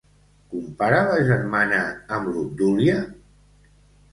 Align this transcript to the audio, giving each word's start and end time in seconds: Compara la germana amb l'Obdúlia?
Compara 0.53 1.01
la 1.09 1.19
germana 1.27 1.81
amb 2.17 2.33
l'Obdúlia? 2.33 2.97